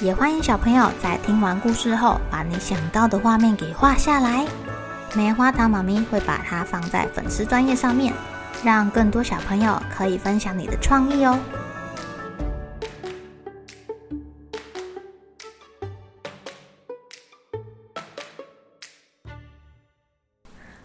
[0.00, 4.46] 也欢迎小朋友在听完故事后，把你想到的画面给画下来。
[5.14, 8.12] 棉花糖妈咪会把它放在粉丝专页上面，
[8.62, 11.38] 让更多小朋友可以分享你的创意哦。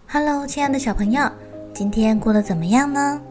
[0.07, 1.29] Hello，亲爱的小朋友，
[1.73, 3.21] 今天过得怎么样呢？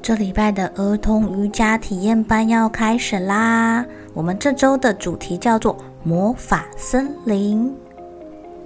[0.00, 3.84] 这礼拜的儿童瑜伽体验班要开始啦！
[4.18, 7.72] 我们这周的主题叫做魔法森林。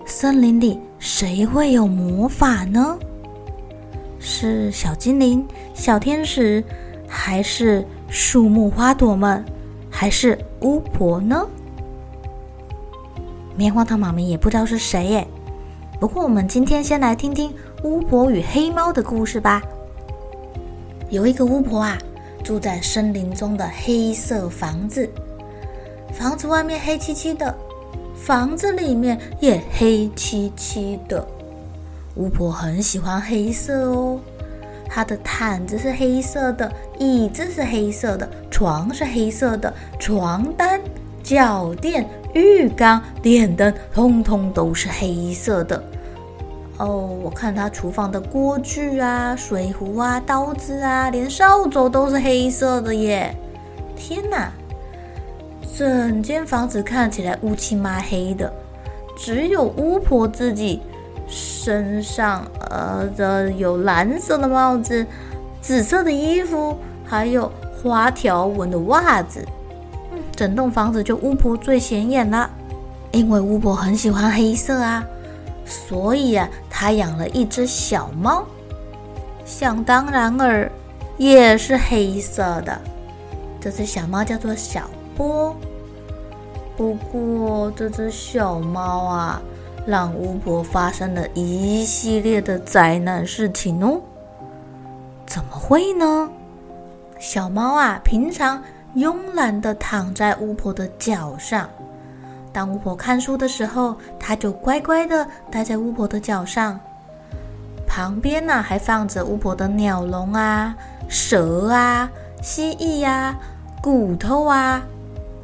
[0.07, 2.99] 森林里谁会有魔法呢？
[4.19, 6.65] 是小精灵、小天使，
[7.07, 9.45] 还是树木花朵们，
[9.91, 11.47] 还是巫婆呢？
[13.55, 15.29] 棉花糖妈咪也不知道是谁耶。
[16.01, 17.53] 不过我们今天先来听听
[17.85, 19.61] 巫婆与黑猫的故事吧。
[21.11, 21.99] 有一个巫婆啊，
[22.43, 25.07] 住在森林中的黑色房子。
[26.13, 27.55] 房子外面黑漆漆的，
[28.15, 31.27] 房子里面也黑漆漆的。
[32.15, 34.21] 巫婆很喜欢黑色哦，
[34.89, 40.81] 她的毯子是黑色的，椅子是黑色的，床是黑色的，床单、
[41.23, 45.83] 脚垫、浴缸、电灯，通通都是黑色的。
[46.77, 53.35] 哦，我看她厨房的锅具啊、水壶啊、刀子啊，连扫帚都是黑色的耶！
[53.97, 54.53] 天哪，
[55.77, 58.53] 整间房子看起来乌漆嘛黑的，
[59.17, 60.81] 只有巫婆自己
[61.27, 65.07] 身上呃的有蓝色的帽子、
[65.61, 66.77] 紫色的衣服，
[67.07, 69.47] 还有花条纹的袜子。
[70.13, 72.51] 嗯，整栋房子就巫婆最显眼了，
[73.13, 75.03] 因为巫婆很喜欢黑色啊。
[75.65, 78.45] 所以啊，她养了一只小猫，
[79.45, 80.71] 想当然尔，
[81.17, 82.79] 也是黑色的。
[83.59, 84.83] 这只小猫叫做小
[85.17, 85.57] 波。
[86.77, 89.43] 不过，这只小猫啊，
[89.87, 94.01] 让巫婆发生了一系列的灾难事情哦。
[95.27, 96.29] 怎么会呢？
[97.19, 98.63] 小猫啊，平常
[98.97, 101.69] 慵懒地躺在巫婆的脚上。
[102.53, 106.79] 当巫婆看书的时候，它就乖乖地待在巫婆的脚上。
[107.87, 110.75] 旁边呢，还放着巫婆的鸟笼啊、
[111.09, 112.11] 蛇啊、
[112.43, 113.39] 蜥蜴呀、啊、
[113.83, 114.83] 骨头啊。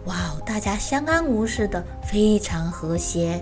[0.08, 3.38] 哇哦，大家相安无事的，非常和谐。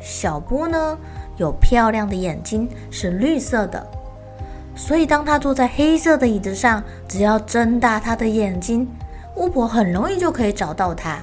[0.00, 0.96] 小波呢，
[1.38, 3.84] 有漂亮的眼睛，是绿色的，
[4.76, 8.88] 所以当他坐在黑色的椅子上，只要睁大他的眼睛，
[9.34, 11.18] 巫婆很容易就可以找到他。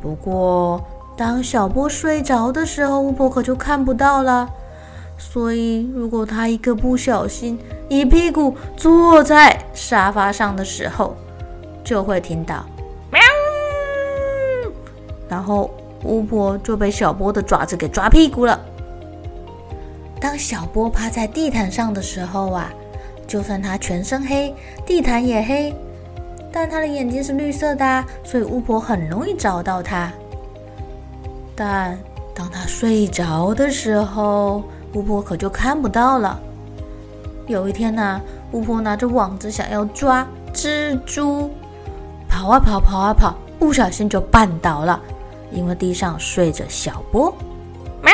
[0.00, 0.82] 不过，
[1.14, 4.48] 当小波睡着的时候，巫婆可就看不到了。
[5.18, 7.58] 所以，如果他一个不小心，
[7.90, 11.14] 一屁股坐在沙发上的时候，
[11.84, 12.64] 就会听到，
[15.30, 15.70] 然后
[16.04, 18.60] 巫婆就被小波的爪子给抓屁股了。
[20.20, 22.70] 当小波趴在地毯上的时候啊，
[23.26, 24.54] 就算他全身黑，
[24.84, 25.74] 地毯也黑。
[26.52, 30.10] 但他的眼睛是绿色的，所以巫婆很容易找到他。
[31.54, 31.96] 但
[32.34, 34.64] 当他睡着的时候，
[34.94, 36.40] 巫婆可就看不到了。
[37.46, 38.20] 有一天呢，
[38.50, 41.50] 巫婆拿着网子想要抓蜘蛛，
[42.28, 45.00] 跑啊跑，跑啊跑，不小心就绊倒了，
[45.50, 47.34] 因为地上睡着小波。
[48.02, 48.12] 喵！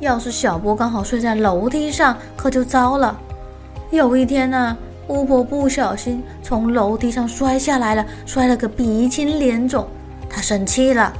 [0.00, 3.18] 要是小波刚好睡在楼梯上，可就糟了。
[3.90, 4.76] 有一天呢。
[5.06, 9.86] 巫婆不小心从楼梯上摔下来了，摔了个鼻青脸肿。
[10.30, 11.12] 她生气了，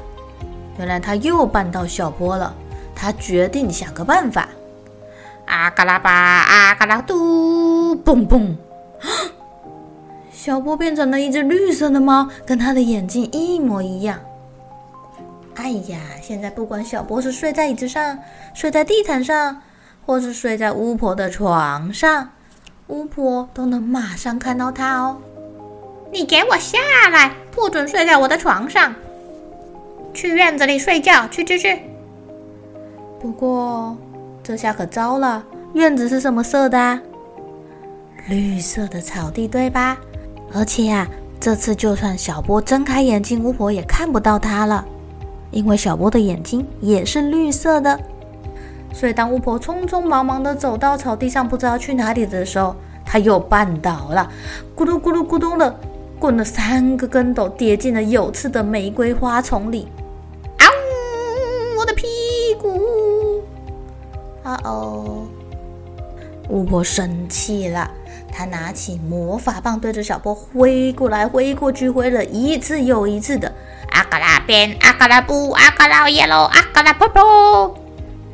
[0.79, 2.55] 原来她又绊到小波了。
[2.95, 4.49] 她决定想个办法。
[5.45, 8.57] 啊嘎啦吧，啊嘎啦嘟，蹦蹦，
[10.45, 14.21] 小波变成了一只绿色的猫，跟它的眼睛一模一样。
[15.55, 18.19] 哎呀，现在不管小波是睡在椅子上，
[18.53, 19.63] 睡在地毯上，
[20.05, 22.29] 或是睡在巫婆的床上。
[22.89, 25.17] 巫婆都能马上看到他哦！
[26.13, 26.77] 你给我下
[27.11, 28.95] 来，不准睡在我的床上，
[30.13, 31.81] 去院子里睡觉，去去去！
[33.19, 33.97] 不过
[34.43, 35.43] 这下可糟了，
[35.73, 37.01] 院子是什么色的啊？
[38.29, 39.97] 绿色的草地，对吧？
[40.55, 41.09] 而且呀，
[41.41, 44.85] 这次就算小波睁开眼睛，巫婆也看不到他了，
[45.51, 47.99] 因为小波的眼睛也是绿色的。
[48.93, 54.31] 所以当巫婆匆匆忙忙地走到草地上，不知道去哪里的时候，他又绊倒了，
[54.77, 55.77] 咕噜咕噜咕噜的
[56.21, 59.89] 滚了三个跟斗，跌进了有刺的玫瑰花丛里。
[60.59, 60.65] 啊
[61.75, 61.81] 呜！
[61.81, 62.07] 我的屁
[62.63, 63.43] 股！
[64.45, 65.24] 啊哦！
[66.49, 67.91] 巫婆生气了，
[68.31, 73.53] 她拿起魔法棒对着小波挥过来挥过去，挥了一次又一次的。
[73.91, 77.21] 阿嘎拉变，阿嘎拉布，阿嘎拉叶喽阿嘎拉扑扑。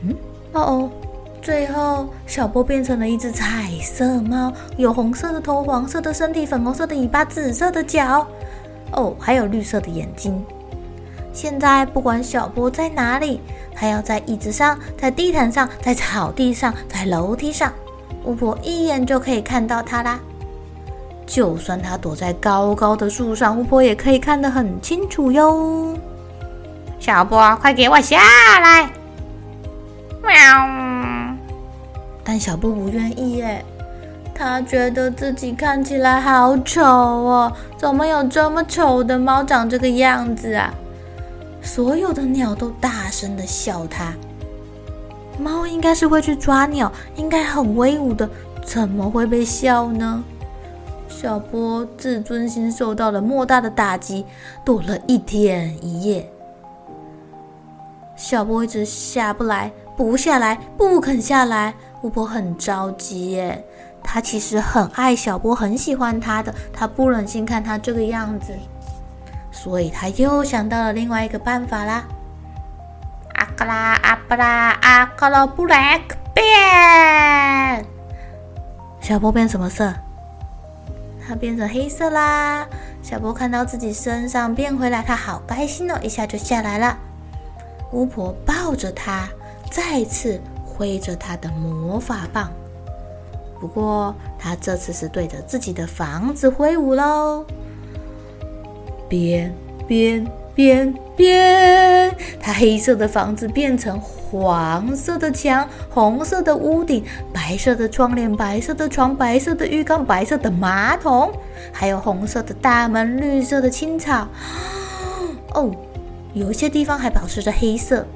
[0.03, 0.17] 嗯，
[0.53, 0.91] 哦哦，
[1.43, 8.27] 最后小波变成了一只彩色猫，有红色的头，黄色的身体，粉红色的尾巴，紫色的脚，
[8.93, 10.43] 哦，还有绿色的眼睛。
[11.33, 13.41] 现在不管小波在哪里，
[13.75, 17.73] 他要在椅子上，在地毯上，在草地上，在楼梯上。
[18.25, 20.19] 巫婆一眼就可以看到它啦，
[21.27, 25.97] 就算它躲在高高的树上，巫婆也可以看得很清楚哟。
[26.99, 28.19] 小波，快给我下
[28.61, 28.91] 来！
[30.23, 31.37] 喵！
[32.23, 33.65] 但小波不愿意耶，
[34.35, 40.73] 他觉得自己看起来好丑哦，怎么有这么丑的猫长这个样子啊？
[41.63, 44.13] 所有的鸟都大声的笑他。
[45.41, 48.29] 猫应该是会去抓鸟，应该很威武的，
[48.65, 50.23] 怎么会被笑呢？
[51.09, 54.25] 小波自尊心受到了莫大的打击，
[54.65, 56.31] 躲了一天一夜。
[58.17, 61.75] 小波一直下不来，不下来，不肯下来。
[62.03, 63.65] 巫婆很着急耶，
[64.03, 68.55] 她其实很爱小波，很喜欢他的，她不忍心看他这个样子，
[69.51, 72.05] 所以她又想到了另外一个办法啦。
[73.61, 77.85] 阿嘎拉阿巴拉阿嘎拉布莱克变，
[79.03, 79.93] 小波变什么色？
[81.29, 82.67] 它变成黑色啦！
[83.03, 86.97] 小波看到自己身上变回来，他好开心哦，一下就下来了。
[87.93, 89.29] 巫婆抱着他，
[89.71, 92.51] 再次挥着他的魔法棒，
[93.61, 97.45] 不过他这次是对着自己的房子挥舞喽，
[99.07, 99.55] 变
[99.87, 100.27] 变。
[100.53, 102.00] 变变，
[102.41, 111.33] 它黑色的房子变成黄色的墙，红色的屋顶，白色的窗帘，白色的床，白色的浴缸，白色的马桶，
[111.73, 114.27] 还有红色的大门，绿色的青草。
[115.55, 115.71] 哦，
[116.33, 118.07] 有些地方还保持着黑色。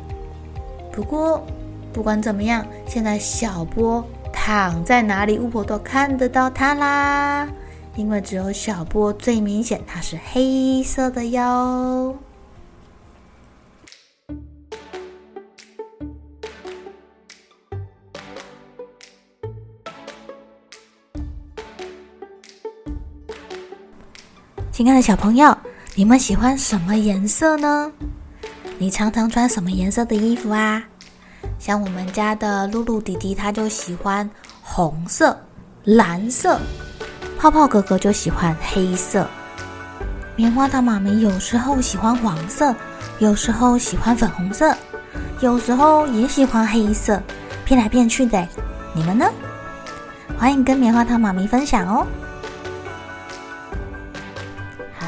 [0.92, 1.44] 不过，
[1.92, 7.48] 不管怎么样，现在小波躺在哪里，巫婆都看得到他啦。
[7.96, 12.16] 因为只有小波最明显，它是黑色的哟。
[24.74, 25.56] 亲爱的小朋友，
[25.94, 27.92] 你们喜欢什么颜色呢？
[28.76, 30.82] 你常常穿什么颜色的衣服啊？
[31.60, 34.28] 像我们家的露露弟弟，他就喜欢
[34.60, 35.38] 红色、
[35.84, 36.58] 蓝色；
[37.38, 39.24] 泡泡哥哥就喜欢黑色；
[40.34, 42.74] 棉花糖妈咪有时候喜欢黄色，
[43.20, 44.76] 有时候喜欢粉红色，
[45.38, 47.22] 有时候也喜欢黑色，
[47.64, 48.44] 变来变去的。
[48.92, 49.24] 你们呢？
[50.36, 52.04] 欢迎跟棉花糖妈咪分享哦。